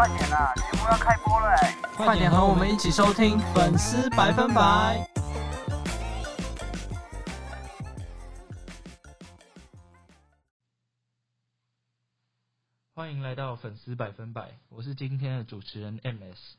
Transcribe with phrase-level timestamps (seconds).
[0.00, 1.76] 快点啦，节目要开播了哎！
[1.94, 5.06] 快点和我们一起收听粉丝百分百。
[12.94, 16.54] 欢迎来到粉丝百分百，我是今天的主持人 MS，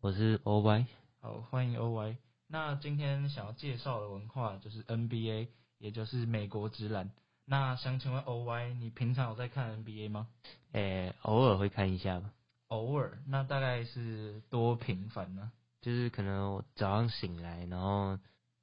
[0.00, 0.86] 我是 OY。
[1.20, 2.16] 好，欢迎 OY。
[2.48, 5.46] 那今天想要介绍的文化就是 NBA，
[5.78, 7.12] 也就是美国职篮。
[7.44, 10.26] 那想请问 OY，你平常有在看 NBA 吗？
[10.72, 12.32] 诶，偶尔会看一下吧。
[12.72, 15.52] 偶尔，那大概是多频繁呢？
[15.82, 18.18] 就是可能我早上醒来，然后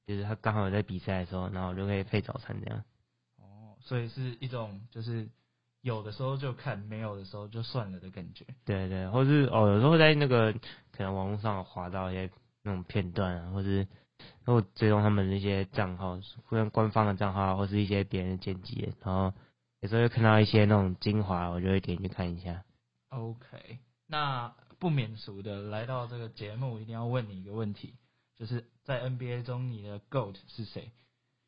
[0.08, 2.84] 就是他刚好有在比赛的时候，然后我就可以配早餐这样。
[3.38, 5.30] 哦，所以是一种就是
[5.81, 8.44] 有的时候就看，没有的时候就算了的感觉。
[8.66, 10.52] 对对，或是哦，有时候在那个
[10.91, 12.31] 可能网络上滑到一些
[12.64, 13.78] 那种片段啊，或是
[14.44, 19.31] 然后追踪他们那些账号，或者官方的账号，或是一些别人的剪辑，然后
[19.81, 22.64] 有时候会看到一些那种精华，我就会点进去看一下。
[23.09, 23.78] OK。
[24.12, 27.94] 那不免俗的来到这个节目，一定要问你一个问题，
[28.36, 30.92] 就是在 NBA 中你的 GOAT 是谁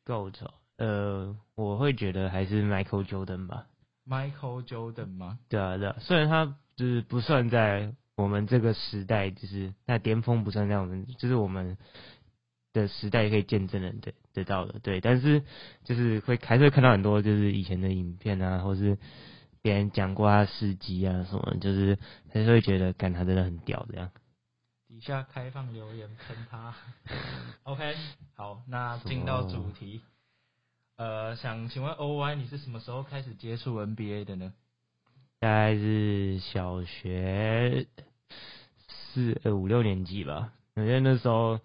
[0.06, 0.46] ？GOAT，
[0.76, 3.66] 呃，我会觉得还是 Michael Jordan 吧。
[4.06, 5.40] Michael Jordan 吗？
[5.48, 11.76] 对啊，对啊，虽然他就是不算在我们这个时代，就是那巅峰不算在我们，就是我们
[12.72, 15.42] 的时代可以见证的得得到的，对，但是
[15.82, 18.96] 就是会还是会看到很多就是以前的影片啊，或是。
[19.62, 21.96] 别人讲过他事迹啊什么，就是
[22.32, 24.10] 还是会觉得，干他真的很屌这样。
[24.88, 26.74] 底下开放留言喷他。
[27.62, 27.94] OK，
[28.34, 30.02] 好，那进到主题。
[30.96, 34.52] 呃，想请问 OY，你是什么时候开始接触 NBA 的呢？
[35.38, 37.86] 大概是小学
[38.88, 41.60] 四呃五六年级吧，因为那时候。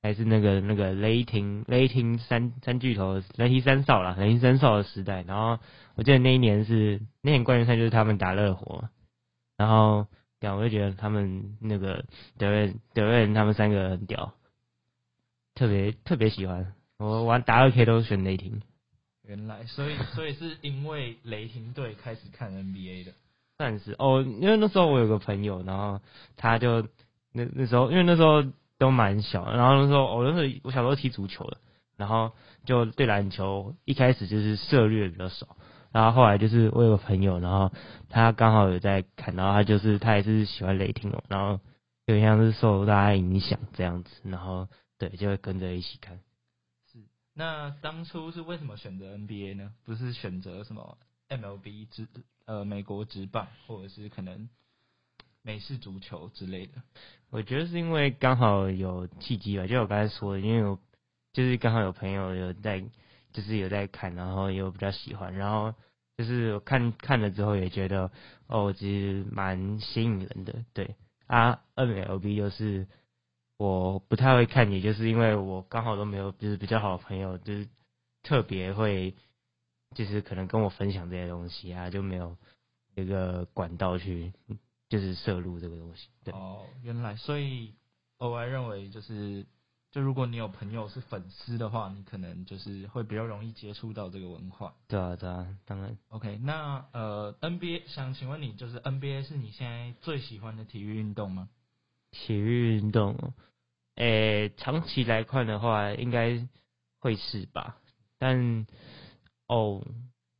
[0.00, 5.58] 还是那个那个雷霆雷霆三三巨头雷霆三少啦雷霆三少的时代，然后
[5.96, 8.88] 我记得那一年是那年冠军赛就是他们打热火，
[9.56, 10.06] 然后
[10.38, 12.04] 对，我就觉得他们那个
[12.38, 14.34] 德瑞德瑞他们三个很屌，
[15.56, 18.62] 特别特别喜欢，我玩打二 K 都选雷霆。
[19.24, 23.12] 原来，所以所以是因为雷霆队开始看 NBA 的，
[23.56, 26.00] 算是哦，因为那时候我有个朋友，然后
[26.36, 26.82] 他就
[27.32, 28.44] 那那时候因为那时候。
[28.78, 31.58] 都蛮小，然后那时候我那时候我小时候踢足球的，
[31.96, 32.32] 然后
[32.64, 35.56] 就对篮球一开始就是涉略比较少，
[35.90, 37.72] 然后后来就是我有个朋友，然后
[38.08, 41.60] 他刚好有在看，然后他就是他也是喜欢雷霆哦，然后
[42.06, 46.20] 有点像是受大家影响这样子，然后对就会跟着一起看。
[46.92, 47.00] 是，
[47.34, 49.72] 那当初是为什么选择 NBA 呢？
[49.84, 52.06] 不是选择什么 MLB 职
[52.46, 54.48] 呃美国职棒，或者是可能？
[55.42, 56.82] 美式足球之类的，
[57.30, 60.78] 我觉得是因为刚好有契机吧，就我刚才说的，因为我
[61.32, 62.84] 就是刚好有朋友有在，
[63.32, 65.74] 就是有在看，然后有比较喜欢，然后
[66.16, 68.10] 就是我看看了之后也觉得
[68.46, 70.64] 哦，其实蛮吸引人的。
[70.74, 72.86] 对啊，NLB 就是
[73.56, 77.68] 我不太会看，也就是因为我刚好都没有就是比较好的朋友，就是
[78.22, 79.14] 特别会
[79.94, 82.36] 就是可能跟我分享这些东西啊，就没有
[82.96, 84.32] 一个管道去。
[84.88, 86.32] 就是摄入这个东西，对。
[86.34, 87.74] 哦，原来，所以
[88.18, 89.46] 我还认为就是，
[89.90, 94.74] 就如果你有朋友是粉丝的话，你可能就是会比较容易接触到这个文化。
[94.88, 95.96] 对啊，对啊，当然。
[96.08, 101.48] OK，那呃，NBA 想请问你，就是 NBA 是你现在最喜欢的体育运动吗？
[102.10, 103.34] 体育运动，
[103.96, 106.48] 诶，长期来看的话，应该
[106.98, 107.76] 会是吧？
[108.18, 108.66] 但
[109.46, 109.84] 哦。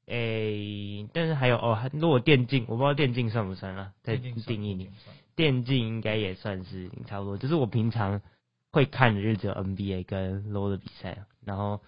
[0.09, 4.91] 诶，但是还有哦，如果电竞，我不知道电竞算不算啊，在定义里，
[5.37, 7.37] 电竞应该也算是差不多。
[7.37, 8.21] 就是我平常
[8.73, 11.81] 会看的，就只有 NBA 跟 LO 的比赛，然后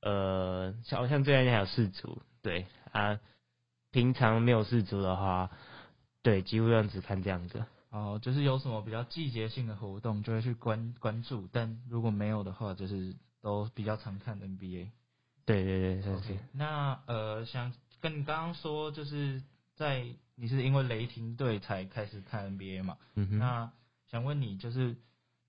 [0.00, 3.18] 呃，好像最近还有世足，对啊，
[3.90, 5.50] 平常没有世足的话，
[6.22, 7.64] 对，几乎样只看这样子。
[7.90, 14.88] 哦，就是有什么比较季节性的活动，就会去关关注，但如果没有的话，就是都比较常看 NBA。
[15.46, 16.38] 对对对，是是。
[16.52, 19.42] 那呃，想跟你刚刚说，就是
[19.76, 20.04] 在
[20.34, 22.98] 你是因为雷霆队才开始看 NBA 嘛？
[23.14, 23.38] 嗯哼。
[23.38, 23.72] 那
[24.10, 24.96] 想问你，就是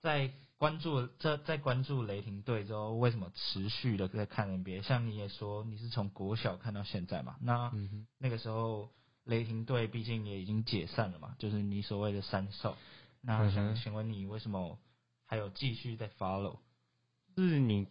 [0.00, 4.82] 在关注这在关注雷霆队之后，为什么持续的在看 NBA？
[4.82, 7.36] 像你也说你是从国小看到现在嘛？
[7.40, 7.72] 那
[8.18, 8.90] 那个时候
[9.24, 12.76] 雷霆队毕竟也已经解散了嘛，就是你所谓的三少。
[13.20, 14.78] 那想请问你为什么
[15.26, 16.58] 还有继续在 follow？
[17.36, 17.88] 是你。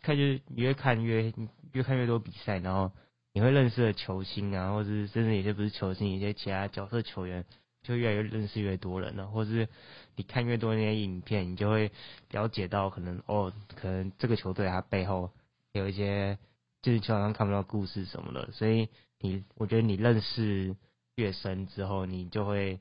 [0.00, 1.32] 看就是越看越
[1.72, 2.92] 越看越多比赛，然后
[3.32, 7.44] 你会认识的球星啊，或者是甚至有些不是球星，一些其他角色球员，
[7.82, 9.26] 就越来越认识越多人了。
[9.26, 9.68] 或是
[10.16, 11.90] 你看越多那些影片，你就会
[12.30, 15.30] 了解到可能哦，可能这个球队它背后
[15.72, 16.38] 有一些
[16.82, 18.50] 就是球场上看不到故事什么的。
[18.52, 18.88] 所以
[19.18, 20.76] 你我觉得你认识
[21.16, 22.78] 越深之后，你就会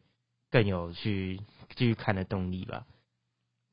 [0.50, 1.40] 更有去
[1.76, 2.86] 继续看的动力吧，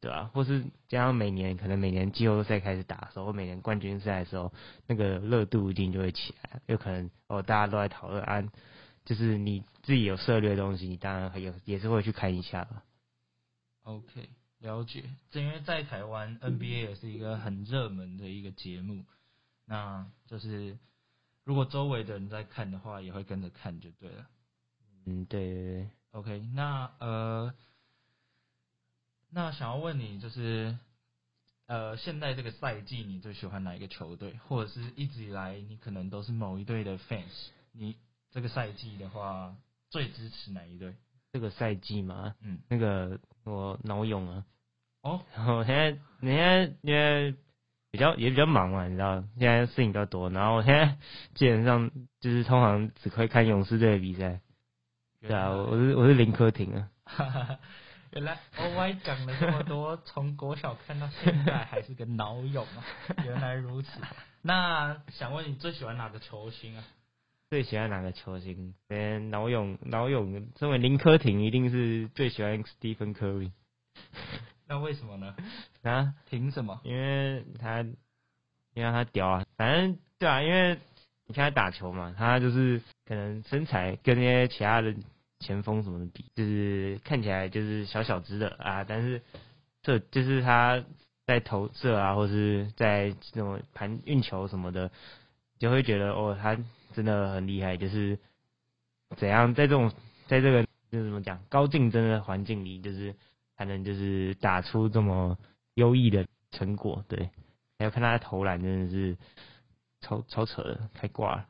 [0.01, 0.31] 对吧？
[0.33, 4.53] 或是加上每年可能每年季后赛开始打的时候，或每年冠军赛的时候，
[4.87, 8.43] 那个热度一定就会起来，有可能哦，大家都在讨论啊，
[9.05, 12.85] 就是你自己有涉猎的东西，你当然有也是会去看一下吧。
[13.83, 14.29] OK，
[14.59, 15.05] 了解。
[15.31, 19.05] 正因为在台湾 NBA 也是一个很热门的一个节目，
[19.65, 20.79] 那就是
[21.43, 24.27] 如果周围的人在看的话，也会跟着看就对了。
[25.07, 25.89] 嗯，对对对。
[26.11, 27.55] OK，那呃，
[29.31, 30.77] 那想要问你，就是
[31.67, 37.49] 呃，现在这个赛季你最喜欢哪一个球队，或者是一直以来你可能都是某一队的 fans？
[37.73, 37.97] 你
[38.31, 39.55] 这个赛季的话，
[39.91, 40.95] 最支持哪一队？
[41.31, 44.45] 这个赛季嘛，嗯，那个我脑涌啊，
[45.03, 45.91] 哦，我现在
[46.23, 47.35] 现在因为
[47.91, 50.97] 比较也比较忙嘛，你知道，现在事情比较多，然后我现在
[51.35, 54.41] 基本上就是通常只会看勇士队的比赛。
[55.21, 56.91] 对啊，我是我是林科廷啊。
[58.13, 62.85] 原来 O Y 讲了这么多，从国小看到现在还是个脑勇啊！
[63.25, 63.89] 原来如此。
[64.43, 66.85] 那想问你最喜欢哪个球星啊？
[67.51, 68.75] 最喜欢哪个球星？
[68.89, 73.53] 嗯，脑勇脑勇，身为林科廷一定是最喜欢 Stephen Curry。
[74.67, 75.35] 那为什么呢？
[75.83, 76.15] 啊？
[76.29, 76.81] 凭什么？
[76.85, 77.81] 因为他，
[78.75, 79.47] 因为他屌啊！
[79.57, 80.79] 反正对啊，因为。
[81.31, 84.95] 你看他打球嘛，他就是可能身材跟那些其他的
[85.41, 89.23] 前锋什么的比，就是看起来就是小小只的啊，但是
[89.83, 90.85] 这就是他
[91.27, 94.91] 在投射啊，或是在这种盘运球什么的，
[95.59, 96.57] 就会觉得哦，他
[96.93, 98.19] 真的很厉害，就是
[99.17, 99.93] 怎样在这种
[100.27, 103.15] 在这个就是怎么讲高竞争的环境里，就是
[103.57, 105.39] 才能就是打出这么
[105.75, 107.31] 优异的成果，对，
[107.79, 109.17] 还有看他的投篮真的是。
[110.01, 111.49] 超超扯的，开挂了，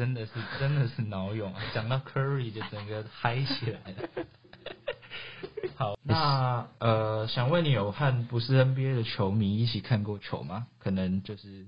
[0.00, 1.60] 真的是真的是脑涌啊！
[1.74, 4.08] 讲到 Curry 就整个嗨起来了。
[5.76, 10.68] 好，那呃，想问你有和不是 NBA 的球迷一起看过球吗？
[10.78, 11.66] 可能就是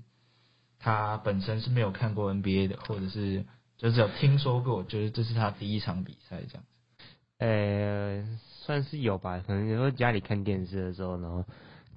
[0.79, 3.45] 他本身是没有看过 NBA 的，或者是
[3.77, 7.05] 就只有听说过，就是这是他第一场比赛这样子。
[7.37, 8.25] 呃，
[8.65, 11.45] 算是有吧，可能有时候家里看电视的时候，然后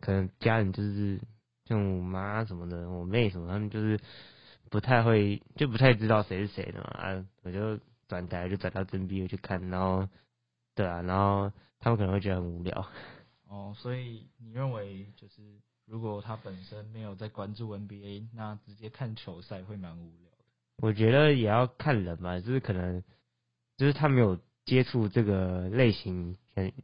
[0.01, 1.19] 可能家人就是。
[1.69, 3.99] 像我妈什么的，我妹什么，他们就是
[4.71, 6.85] 不太会，就不太知道谁是谁的嘛。
[6.85, 7.79] 啊，我就
[8.09, 10.09] 转台就转到真 B 去看，然后，
[10.75, 12.87] 对啊，然后他们可能会觉得很无聊。
[13.49, 15.43] 哦，所以你认为就是
[15.87, 20.45] 如果他本身没有在关注 NBA，那直接看球赛会蛮无聊的。
[20.79, 23.03] 我觉得也要看人嘛，就是可能
[23.77, 26.37] 就是他没有接触这个类型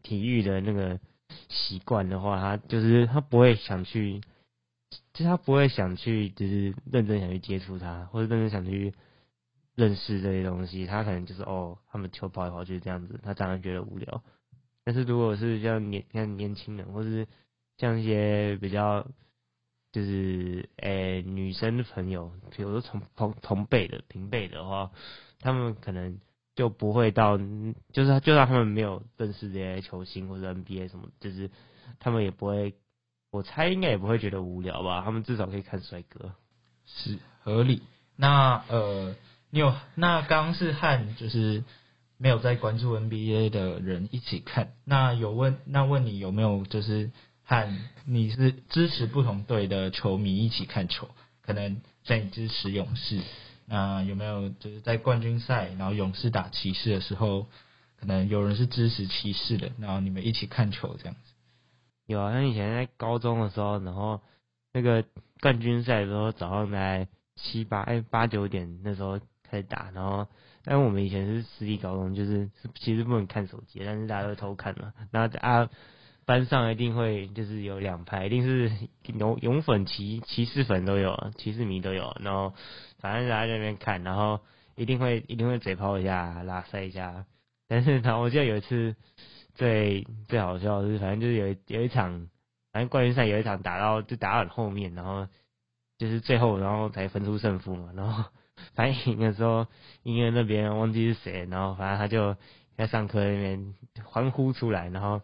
[0.03, 1.01] 体育的那个
[1.49, 4.21] 习惯的话，他就是他不会想去。
[5.15, 8.95] 其实他不会想去，就是认真想去接触他，或者认真想去
[9.75, 10.87] 认识这些东西。
[10.87, 14.23] 他可能就是哦，他们球跑一跑就是这样子，他当然觉得无聊。
[14.85, 17.29] 但是如果是像年像年轻人，或是
[17.77, 19.07] 像一些比较
[19.93, 24.91] 就是诶女生的朋友，比如说同同同辈的平辈的话，
[25.41, 26.19] 他们可能
[26.55, 31.51] 就不会到，就是就算他们没有认识这些球星或者 NBA 什么，就是
[32.01, 32.75] 他们也不会。
[33.33, 36.35] 我猜应该也不会觉得无聊吧，他们至少可以看帅哥，
[36.85, 37.83] 是合理。
[38.15, 39.17] 那呃，
[39.49, 41.65] 你有那刚是和就是
[42.19, 47.11] 没有在关注 NBA 的人一起看，那有问那问你有没有就是
[47.43, 47.67] 和
[48.05, 51.09] 你是支持不同队的球迷一起看球？
[51.41, 53.19] 可能像你支持勇士，
[53.65, 57.47] 那有没有就是在冠军赛，然后勇士打骑士的时候，
[57.99, 61.33] 可能有人是支持骑士的，然后你们一起看球这样子？
[62.13, 64.21] 有啊，像以前在高中的时候，然后
[64.73, 65.05] 那个
[65.41, 70.29] 冠军赛的时候，早上在七八哎八九点那时候开始打，然后
[70.65, 74.93] 但我们以前是私立高中，就是其实不能看手机，但是大家都偷看嘛。
[75.11, 75.69] 然后啊，
[76.25, 78.71] 班上一定会就是有两派，一定是
[79.19, 82.17] 勇勇粉、骑骑士粉都有，骑士迷都有。
[82.21, 82.53] 然后
[83.01, 84.41] 反正大家在那边看，然后
[84.77, 87.27] 一定会一定会嘴炮一下、拉塞一下。
[87.69, 88.95] 但是然后我记得有一次。
[89.55, 92.29] 最最好笑的是，反正就是有有一场，
[92.73, 95.29] 反正冠军赛有一场打到就打到很后面，然后
[95.99, 97.91] 就是最后然后才分出胜负嘛。
[97.97, 98.25] 然后
[98.75, 99.67] 反正赢的时候，
[100.03, 102.37] 音乐那边忘记是谁，然后反正他就
[102.77, 105.21] 在上课那边欢呼出来，然后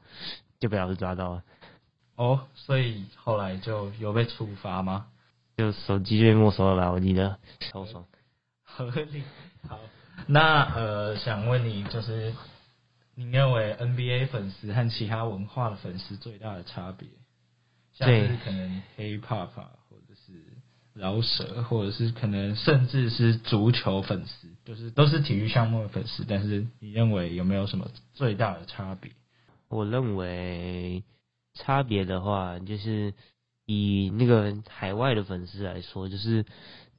[0.61, 1.43] 就被老师抓到了。
[2.17, 5.07] 哦，所以后来就有被处罚吗？
[5.57, 6.93] 就手机被没收了吧？
[6.93, 7.39] 我记得。
[7.61, 8.05] 超爽。
[8.63, 9.23] 合理。
[9.67, 9.79] 好，
[10.27, 12.35] 那呃，想问你就是。
[13.19, 17.09] 你认为 NBA 粉丝和其他文化的粉丝最大的差别，
[17.93, 19.49] 像是可能 Hip Hop
[19.89, 20.33] 或者是
[20.95, 29.11] 饶舌，或者是可能甚至是足球粉丝，就是都是体育项目的粉丝，但是你认为有没有什么最大的差别？
[29.67, 31.03] 我认为
[31.55, 33.15] 差别的话，就是
[33.67, 36.45] 以那个海外的粉丝来说，就是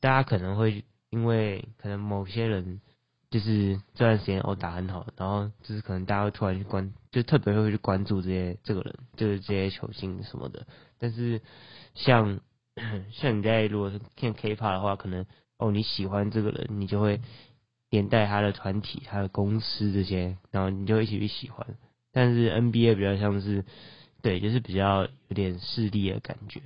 [0.01, 2.81] 大家可能会因为可能某些人
[3.29, 10.65] 就是这段时间哦打很好，然后就是可能大家会突然去关，就特别会去关注这些这个人，就是这些球星什么的。
[10.97, 11.41] 但是
[11.93, 12.39] 像
[13.11, 15.25] 像你在如果是看 K-pop 的话，可能
[15.57, 17.21] 哦你喜欢这个人，你就会
[17.89, 21.77] 连带他的团体、他的公司这些，然后你就一起去喜欢。
[22.11, 23.63] 但是 NBA 比较像是，
[24.23, 26.61] 对，就是比较有点势力的感觉。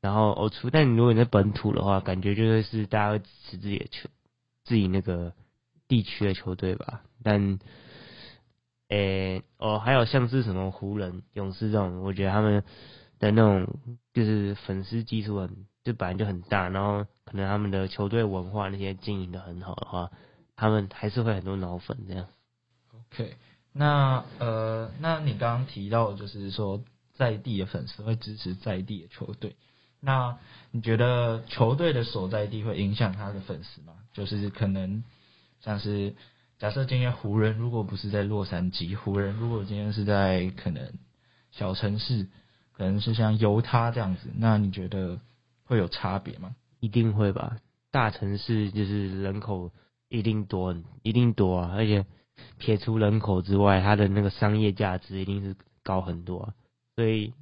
[0.00, 4.08] 然后欧出，但如果你在本土的话，感觉就会是大家会支持自己的球，
[4.64, 5.32] 自己那个
[5.92, 7.02] 地区的球队吧。
[7.22, 7.58] 但，
[8.88, 12.64] 诶，哦，还有像是什么湖人、勇士这种，我觉得他们
[13.18, 13.68] 的那种
[14.14, 20.10] 就是粉丝基础很，就本来就很大，然后可能他们的球队文化那些经营的很好的话，
[20.56, 22.26] 他们还是会很多脑粉这样。
[22.94, 23.36] OK。
[23.74, 26.82] 那呃，那你刚刚提到就是说
[27.12, 29.56] 在地的粉丝会支持在地的球队，
[30.00, 30.38] 那
[30.70, 33.92] 你觉得球队的所在地会影响他的粉丝吗？
[34.14, 35.04] 就是可能
[35.64, 36.14] 像是
[36.58, 40.92] 假设今天湖人如果不是在洛杉矶，湖人如果今天是在可能
[41.50, 42.28] 小城市，
[42.72, 45.20] 可能是像犹他这样子，那你觉得
[45.64, 46.54] 会有差别吗？
[46.80, 47.56] 一定会吧，
[47.90, 49.70] 大城市就是人口
[50.08, 52.04] 一定多，一定多啊，而且。
[52.58, 55.54] 撇除人口之外，它的那个商业价值一定是
[55.84, 56.54] 高很多，
[56.96, 57.34] 所以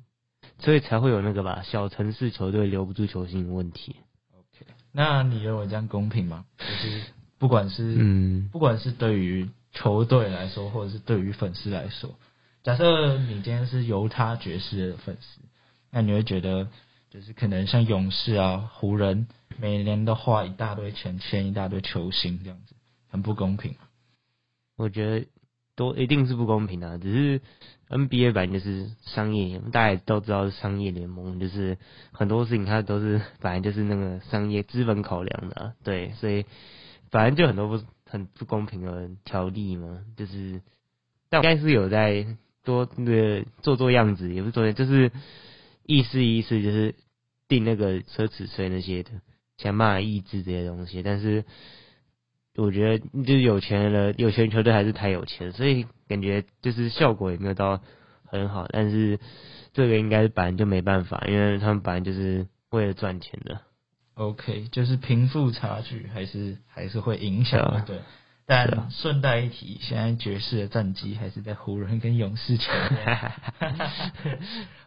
[0.58, 3.96] 所以才会有那个吧，小城市球队留不住球星的问题。
[4.34, 6.44] OK，那你认为这样公平吗？
[6.58, 7.02] 就是
[7.40, 12.14] 不管是嗯，不管是对于球队来说，或者是对于粉丝来说，
[12.62, 15.40] 假设你今天是犹他爵士的粉丝，
[15.90, 16.68] 那你会觉得
[17.08, 19.26] 就是可能像勇士啊、湖人
[19.58, 22.74] 每年都花一大堆钱签一大堆球星，这样子
[23.08, 23.74] 很不公平。
[24.76, 25.26] 我觉得
[25.74, 27.40] 都一定是不公平的，只是
[27.88, 31.78] NBA 版就是商业，大家也都知道是商业联盟，就是
[32.12, 36.44] 很多事情它都是本来就是那个商业资本考量的，对，所以
[37.10, 40.60] 反正就很多不很不公平的条例嘛，就是
[41.28, 42.26] 但应该是有在
[42.64, 45.10] 多那个做做样子，也不是做，就是
[45.84, 46.94] 意思意思就是
[47.48, 49.10] 定那个奢侈税那些的，
[49.58, 51.44] 想办法抑制这些东西，但是。
[52.56, 57.80] 我觉得就是有钱的有钱球队还是太有钱，所以感觉就是效果也没有到
[58.26, 58.66] 很好。
[58.68, 59.20] 但是
[59.72, 63.60] 这个应该是本来就没办法，因为他们本来就是为了赚钱的。
[64.20, 68.00] OK，就是贫富差距还是还是会影响对。
[68.46, 73.32] 但顺带一提，现在爵士的战绩还是在湖人跟勇士前面。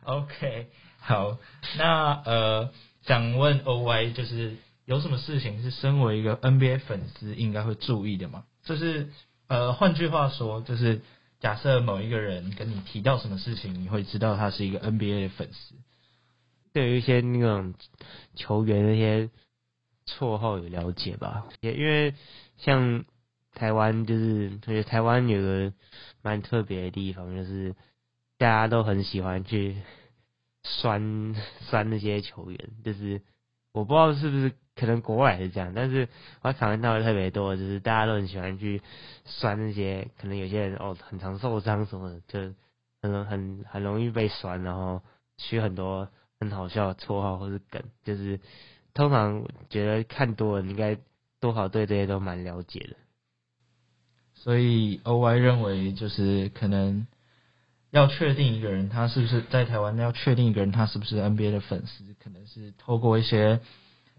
[0.03, 0.67] OK，
[0.99, 1.37] 好，
[1.77, 2.71] 那呃，
[3.01, 4.55] 想问 OY 就是。
[4.85, 8.43] 有什么事情是身为一个 NBA 粉丝应该会注意的吗？
[8.65, 9.07] 就是
[9.47, 11.01] 呃，换句话说，就是
[11.39, 15.75] 假设某一个人跟你提到什么事情，你会知道他是一个 NBA 的粉丝。
[16.73, 17.73] 对于一些那种
[18.35, 19.29] 球员那些
[20.05, 21.45] 绰号有了解吧？
[21.61, 22.13] 也因为
[22.57, 23.05] 像
[23.53, 25.73] 台湾，就是我觉得台湾有个
[26.21, 27.75] 蛮特别的地方，就是
[28.37, 29.77] 大家都很喜欢去
[30.63, 33.21] 酸 酸那些球员，就是
[33.71, 34.51] 我不知道是不是。
[34.75, 36.09] 可能国外是这样，但是
[36.41, 38.81] 我常看到的特别多，就是大家都很喜欢去
[39.23, 42.55] 酸那些，可能有些人哦很常受伤什么的，就
[43.03, 45.03] 很很很容易被酸，然后
[45.37, 46.09] 取很多
[46.43, 48.39] 很好笑的绰号或是梗，就是
[48.93, 50.97] 通常觉得看多了应该
[51.39, 52.95] 多少对这些都蛮了解的。
[54.35, 57.07] 所以 O Y 认为就是可能
[57.91, 63.61] 要确定一个人他是不是在台湾要确定一个人他是不是 N B A 的粉丝，可能是透过一些。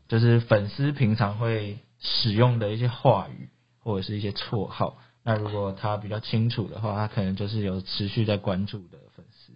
[0.07, 9.55] 就是粉丝平常会使用的一些话语或者是一些绰号，那如果他比较清楚的话，他可能就是有持续在关注的粉丝。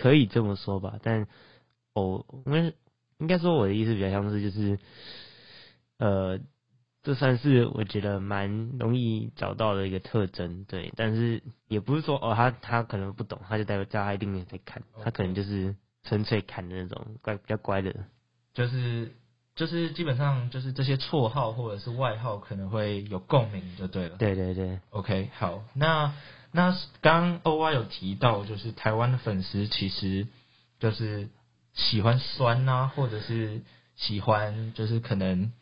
[0.00, 1.26] 嗯，可以这么说吧，但
[1.94, 2.74] 我因为
[3.18, 4.78] 应该说我的意思比较像是就是，
[5.98, 6.40] 呃，
[7.02, 17.94] 这算是我觉得蛮容易找到的一个特征，对，但是也不是说哦他他可能不懂，他就代表叫他一定在看，他可能就是纯粹看的那种乖比较乖的，
[18.54, 19.12] 就是。
[19.56, 24.16] 就是基本上就是这些绰号或者是外号可能会有共鸣就对了。
[24.16, 26.14] 对对对，OK，好，那
[26.52, 30.26] 那刚 OY 有提到，就是台湾的粉丝其实
[30.78, 31.28] 就是
[31.74, 33.62] 喜欢酸啊，或者是
[33.96, 35.52] 喜欢就是可能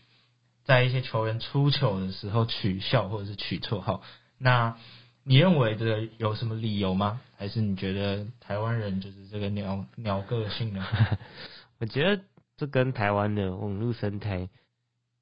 [0.65, 4.03] 在一些球员出糗的时候取笑或者是取绰号。
[4.39, 4.77] 那
[5.25, 7.21] 你认为这个有什么理由吗？
[7.37, 10.87] 还是你觉得台湾人就是这个鸟鸟个性呢？
[11.79, 12.23] 我觉得。
[12.61, 14.49] 这跟台湾的网络生态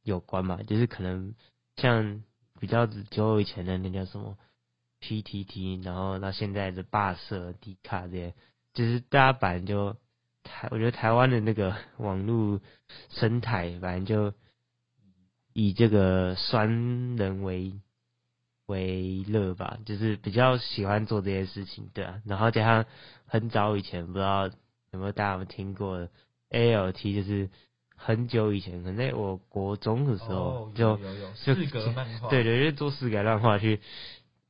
[0.02, 0.62] 有关嘛？
[0.62, 1.34] 就是可能
[1.76, 2.22] 像
[2.58, 4.38] 比较久以前的那叫什么
[5.06, 8.34] PTT，然后到现在的霸社、迪卡这些，
[8.74, 9.96] 就是大家反正就
[10.42, 12.60] 台，我觉得台湾的那个网络
[13.10, 14.36] 生态，反正就
[15.52, 17.72] 以这个酸人为
[18.66, 22.20] 为乐吧，就是比较喜欢做这些事情，对啊。
[22.24, 22.84] 然后加上
[23.26, 24.50] 很早以前，不知道
[24.90, 26.08] 有没有大家有听过
[26.50, 27.48] ALT，就是
[27.94, 33.80] 很久以前，可能在我国中的时候就就四格漫画，对对，就做四格漫画去，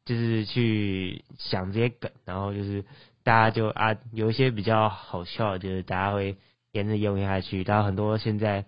[0.07, 2.83] 就是去想这些梗，然后就是
[3.23, 6.39] 大家就啊有一些比较好笑，就是大家会
[6.73, 8.65] 沿着用下去，然后很多现在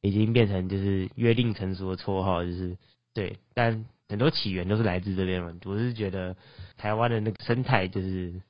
[0.00, 2.76] 已经变成就是约定成熟的绰号，就是
[3.14, 3.86] 对，但。
[4.10, 6.34] 很多起源都是来自这边嘛，我是觉得
[6.78, 8.40] 台湾的那个生态就是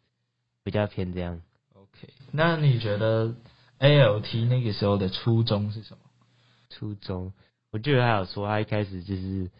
[0.62, 1.42] 比较偏这样。
[1.74, 3.34] OK，那你觉得
[3.80, 5.98] ALT 那个时候的初衷是什么？
[6.70, 7.32] 初衷，
[7.72, 9.50] 我记得他有说他一开始就是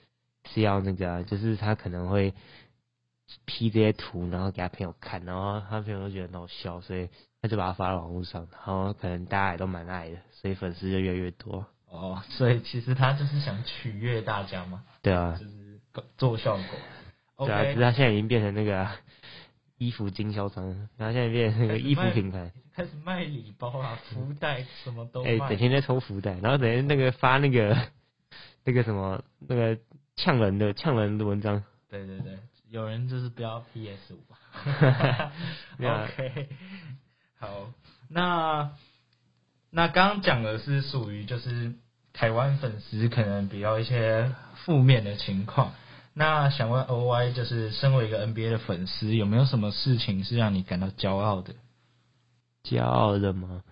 [0.45, 2.33] 是要那个，就是他可能会
[3.45, 7.09] P 这些图，然后给他朋友看，然后他朋友都觉得很好笑，所以
[7.41, 11.67] 他就把它发到网络上，然后可能大家也都蛮爱的，所以粉丝就越来越多。
[11.89, 14.85] 哦，所以其实他就是想取悦大家嘛。
[15.03, 15.37] 对啊。
[15.39, 15.69] 就是。
[16.17, 16.57] 做效
[17.37, 18.89] 果，对啊，只是他现在已经变成那个
[19.79, 20.65] 衣服经销商，
[20.97, 27.77] 然后现在变成那个衣服品牌，开始卖礼包啊、 福袋什么都哎，整天在抽福袋，然后整天那个发那个
[28.63, 29.77] 那个什么那个
[30.15, 31.65] 呛人的呛人的文章。
[31.91, 32.39] 对对对，
[32.71, 34.19] 有人就是不要 PS 五。
[35.81, 36.49] OK，
[37.39, 37.73] 好，
[38.09, 38.73] 那
[39.71, 41.75] 那刚刚讲的是属于就是
[42.13, 44.35] 台湾粉丝可能比较一些
[44.65, 45.73] 负面的情况。
[46.15, 51.55] 那想问 O Y，就是身为一个 N B A 的粉丝，有没有什么事情是让你感到骄傲的？
[52.65, 53.63] 骄傲的吗？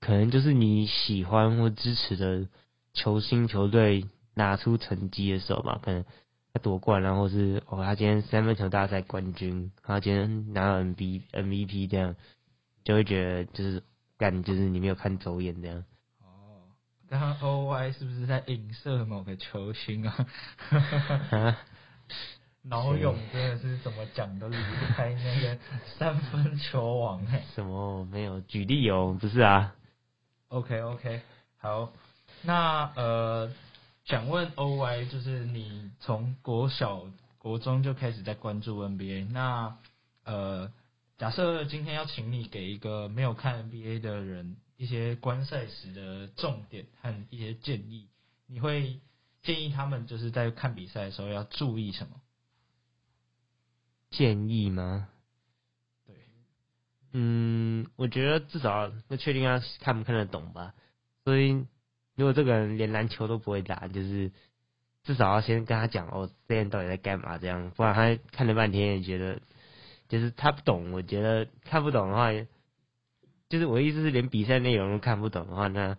[0.00, 2.48] 可能就是你喜欢或支持的
[2.94, 5.78] 球星球队拿出成绩的时候吧。
[5.82, 6.04] 可能
[6.58, 12.16] 他夺冠，然后是哦，他今天三分球大赛冠军，他今天拿了 M B M V P 这样，
[12.84, 13.82] 就会觉得就是
[14.16, 15.84] 干，就是你没有看走眼这样。
[17.08, 20.26] 刚刚 O Y 是不是在影射某个球星 啊？
[22.62, 25.56] 脑勇真的是怎么讲都离不开那个
[25.96, 27.42] 三分球王哎。
[27.54, 28.40] 什么没有？
[28.42, 29.74] 举例哦，不是啊。
[30.48, 31.22] OK OK，
[31.56, 31.90] 好，
[32.42, 33.50] 那呃，
[34.08, 39.76] 想问 O Y，就是你从国小、国中就开始在关注 NBA，那
[40.24, 40.72] 呃，
[41.18, 44.56] 假设今天要请你给一个没有看 NBA 的人。
[44.78, 48.06] 一些观赛时的重点和一些建议，
[48.46, 49.00] 你会
[49.42, 52.20] 建议他们就是在看比赛的时候要注意什么？
[54.10, 55.08] 建议吗？
[56.06, 56.14] 对，
[57.12, 60.72] 嗯，我觉得至少要确定他看不看得懂吧。
[61.24, 61.66] 所以，
[62.18, 64.30] 如果这个人连篮球都不会打，就是
[65.04, 69.40] 至少要先跟他讲哦，这人到底在干嘛这样，不然他看了半天也觉得
[70.08, 70.92] 就是他不懂。
[70.92, 72.30] 我觉得看不懂的话。
[73.50, 75.96] 就是我的意思是，连比赛内容都看不懂的话，那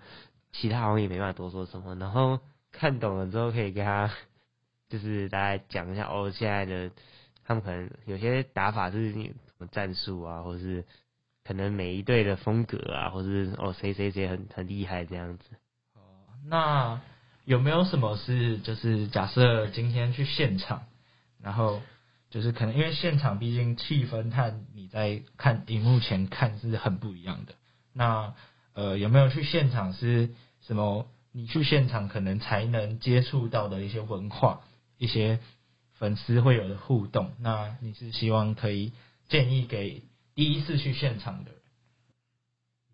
[0.51, 1.95] 其他好像也没办法多说什么。
[1.95, 2.39] 然后
[2.71, 4.13] 看懂了之后，可以跟他
[4.87, 6.91] 就是大家讲一下哦，现在的
[7.43, 10.85] 他们可能有些打法是什么战术啊，或是
[11.43, 15.45] 可能每一队的风格啊，或是哦谁谁谁很很厉害这样子。
[16.45, 17.01] 那
[17.45, 20.83] 有没有什么是就是假设今天去现场，
[21.41, 21.81] 然后。
[22.31, 27.55] 就是可能因为现场毕竟气氛和你在看荧幕前看是很不一样的。
[27.91, 28.35] 那
[28.73, 30.29] 呃有没有去现场是
[30.61, 31.07] 什么？
[31.31, 34.61] 你去现场可能才能接触到的一些文化，
[34.99, 35.39] 一些
[35.93, 37.31] 粉丝会有的互动。
[37.39, 38.93] 那你是希望可以
[39.27, 40.03] 建议给
[40.35, 41.59] 第一次去现场的人？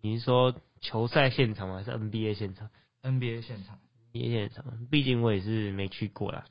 [0.00, 2.70] 你是说球赛现场还是 NBA 现场
[3.06, 3.78] ？NBA 现场
[4.12, 6.44] ，NBA 现场，毕竟我也是没去过啦。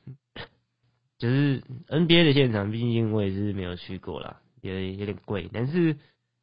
[1.18, 5.50] 就是 NBA 的现场，毕竟我也是没有去过啦，也有点贵。
[5.52, 5.96] 但是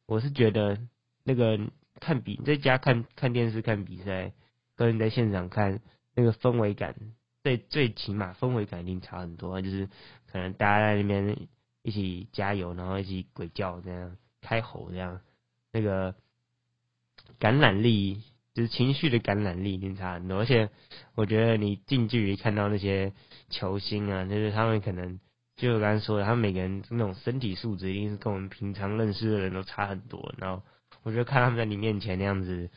[0.06, 0.78] 我是觉得
[1.24, 1.58] 那个
[2.00, 4.32] 看比在家看看电视看比赛，
[4.76, 5.80] 跟在现场看
[6.14, 6.94] 那个氛围感，
[7.42, 9.60] 最最起码氛围感一定差很多。
[9.62, 9.88] 就是
[10.30, 11.48] 可能大家在那边
[11.82, 15.20] 一起加油，然后一起鬼叫这样开吼这样，
[15.72, 16.14] 那个
[17.38, 18.22] 感染力。
[18.54, 20.70] 就是情绪的感染力一定差很多，而且
[21.16, 23.12] 我觉得你近距离看到那些
[23.50, 25.18] 球星啊，就是他们可能
[25.56, 30.32] 就我刚才说的，他们每个人那种身体素质一定是跟我们平常认识的人都差很多。
[30.38, 30.62] 然后
[31.02, 32.70] 我觉得看他们在你面前那样子，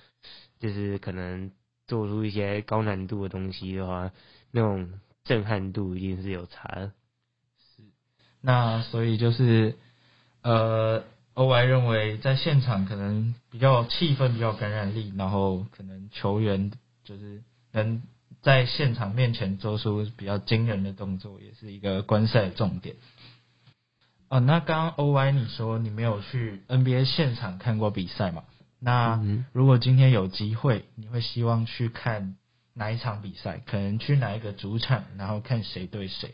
[0.59, 1.51] 就是可能
[1.85, 4.11] 做出一些高难度的东西的话，
[4.49, 6.91] 那种震撼度一定是有差的。
[7.75, 7.83] 是，
[8.41, 9.75] 那所以就是
[10.41, 11.03] 呃。
[11.37, 16.71] O Y 认为在现场可能比较气氛比较感染力，然后可能球员
[17.03, 18.01] 就是能
[18.41, 22.95] 在现场面前做出比较惊人的动作，也是一个观赛的重点。
[24.29, 28.43] 哦，那刚刚 O Y 你说你没有去 N B A 现场看过比赛嘛？
[28.79, 29.21] 那
[29.53, 32.35] 如果今天有机会，你会希望去看
[32.73, 33.61] 哪一场比赛？
[33.63, 36.33] 可能去哪一个主场，然后看谁对谁？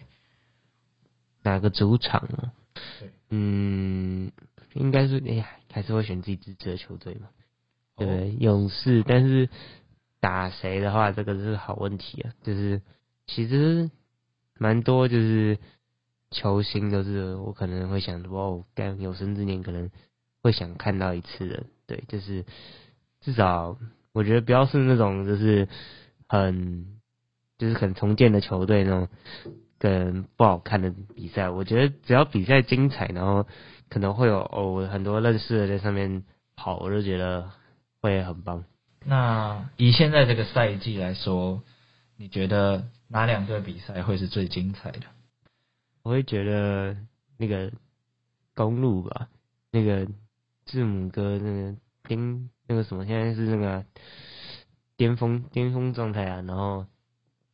[1.42, 2.54] 哪个主场呢？
[3.02, 4.32] 对，嗯，
[4.74, 7.30] 应该是哎呀，还是会选自己支持的球队嘛？
[7.96, 8.32] 对不对？
[8.32, 9.50] 勇士，但是
[10.20, 12.34] 打谁的话，这个是好问题啊。
[12.44, 12.82] 就是
[13.28, 13.92] 其实
[14.58, 15.60] 蛮多，就是
[16.32, 19.92] 球星都是我可能会想说，哦，干有生之年可能
[20.42, 21.64] 会想看到一次的。
[21.86, 22.46] 对，就是
[23.22, 23.78] 至少
[24.12, 25.68] 我觉得不要是那种就是
[26.28, 27.00] 很
[27.58, 29.08] 就是很重建的球队那种
[29.84, 31.50] 跟不好看的比赛。
[31.50, 33.46] 我觉得只要比赛精彩，然后
[33.90, 36.24] 可能会有哦很多认识的在上面
[36.56, 37.52] 跑，我就觉得。
[38.04, 38.66] 会很棒。
[39.06, 41.64] 那以现在这个赛季来说，
[42.18, 45.04] 你觉得哪两队比赛会是最精彩的？
[46.02, 46.98] 我会觉得
[47.38, 47.72] 那个
[48.54, 49.30] 公路吧，
[49.72, 50.06] 那个
[50.66, 53.86] 字母哥那个巅那个什么，现在是那个
[54.98, 56.42] 巅峰巅峰状态啊。
[56.42, 56.86] 然后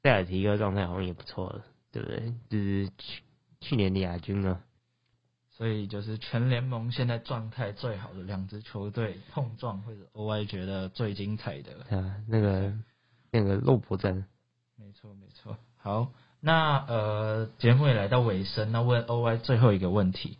[0.01, 2.33] 塞尔提克状态好像也不错了，对不对？
[2.49, 3.21] 就是去
[3.61, 4.61] 去年的亚军啊。
[5.49, 12.73] 所以就是全联盟现在状态最好的两支球队碰撞，或者 OY 觉得最精彩的啊，那个
[13.29, 14.25] 那个肉搏战，
[14.77, 15.57] 没错没错。
[15.75, 20.37] 好，那呃节目也来到尾声，那问 OY 最后一个问题。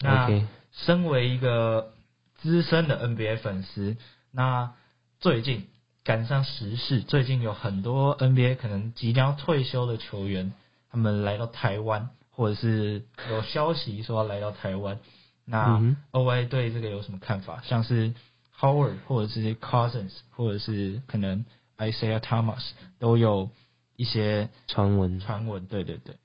[0.00, 0.28] 那
[0.72, 1.92] 身为一个
[2.36, 3.98] 资深的 NBA 粉丝，
[4.30, 4.72] 那
[5.20, 5.68] 最近
[6.02, 10.54] 赶上时事，最近有很多 NBA 可能即将退休的球员，
[10.92, 12.10] 他们来到台湾。
[12.34, 14.98] 或者是有消息说要来到台湾，
[15.44, 15.78] 那
[16.12, 17.60] O A 对这个有什么看法？
[17.62, 18.14] 像是
[18.58, 21.44] Howard 或者是 Cousins 或者是可能
[21.76, 23.50] Isaiah Thomas 都有
[23.96, 26.16] 一些传闻，传闻，对对对。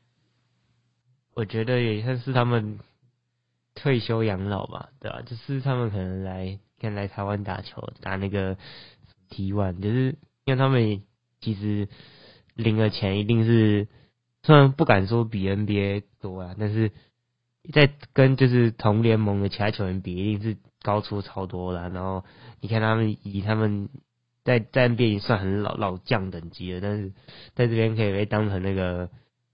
[1.36, 2.80] 我觉得也算是他们
[3.76, 5.22] 退休养老吧，对吧？
[5.24, 8.58] 就是他们可能来跟来台湾打球，打那个
[9.30, 11.04] T one，就是因为他们
[11.42, 11.90] 其实
[12.56, 13.90] 领了钱一定是。
[14.48, 16.94] 虽然不敢说比 NBA 多啊，但是
[17.74, 21.90] 在跟就是同联盟的其他球员比，一定是高出超多了。
[21.90, 22.24] 然后
[22.62, 23.90] 你看他们以他们
[24.46, 27.12] 在在 NBA 已经算很老老将等级了，但是
[27.56, 29.10] 在这边可以被当成那个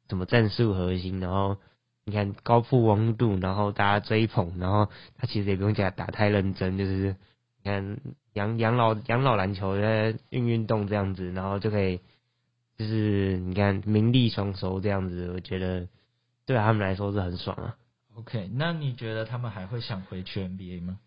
[0.10, 1.20] 什么战术核心。
[1.20, 1.58] 然后
[2.06, 7.16] 你看高曝光度，然后大家追捧，然后他其实也不用讲打太认真，就是
[7.64, 8.00] 你看
[8.34, 12.00] 养养老养老篮球在运运动这样子，然后就可以。
[12.76, 15.88] 就是你看名利双收这样子，我觉得
[16.46, 17.78] 对他们来说是很爽啊。
[18.16, 21.00] OK，那你觉得他们还会想回去 NBA 吗？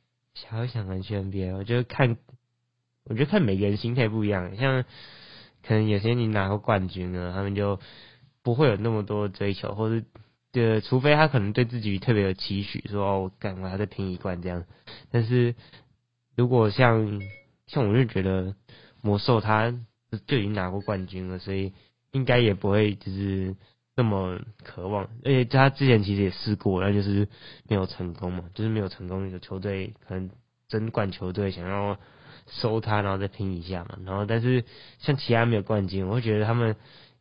[0.47, 1.57] 还会想回去 NBA？
[1.57, 2.17] 我觉得看，
[3.05, 4.57] 我觉得看每个人心态不一样。
[4.57, 4.85] 像
[5.67, 7.81] 可能有些你拿过冠军了，他们就
[8.43, 10.07] 不会有那么多追求，或者
[10.53, 14.65] 呃，除非他可能对自己特别有期许，说哦，我干我要再拼一冠这样。
[15.11, 15.57] 但是
[16.37, 17.21] 如果像
[17.67, 18.55] 像我就觉得
[19.03, 19.75] 魔兽他。
[20.27, 21.73] 就已经拿过冠军了，所以
[22.13, 23.57] 应该也不会就是
[23.95, 25.05] 那么渴望。
[25.25, 27.29] 而且他之前其实也试过，那就是
[27.69, 29.31] 没有成功嘛，就是没有成功。
[29.31, 30.31] 有球队可能
[30.69, 31.99] 争冠球队想要
[32.47, 33.99] 收他，然后再拼一下嘛。
[34.05, 34.65] 然后但是
[34.99, 36.77] 像其他没有冠军，我会觉得他们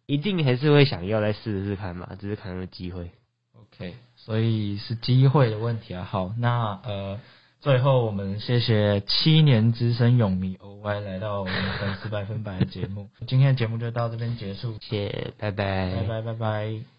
[0.06, 3.12] 一定还是会想要再试试看嘛，只是看有没有机会。
[3.54, 6.04] OK，所以是机会的问题啊。
[6.04, 7.20] 好，那呃。
[7.66, 13.10] 最后，我们谢谢七年资深泳迷 OY 来到我们粉丝百分百的节目。
[13.26, 16.95] 今天的节目就到这边结束，谢，拜拜，拜拜，拜拜。